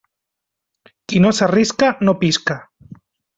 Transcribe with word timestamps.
Qui 1.11 1.21
no 1.25 1.33
s'arrisca, 1.41 1.91
no 2.09 2.17
pisca. 2.25 2.57